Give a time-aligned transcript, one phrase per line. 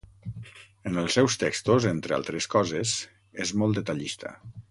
[0.91, 2.95] En els seus textos, entre altres coses,
[3.47, 4.35] és molt detallista.